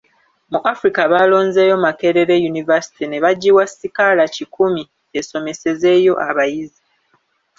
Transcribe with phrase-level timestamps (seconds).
[0.51, 4.83] Mu Africa baalonzeeyo Makerere University ne bagiwa sikaala kikumi
[5.19, 6.81] esomesezeeyo abayizi.